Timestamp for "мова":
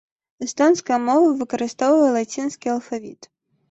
1.07-1.29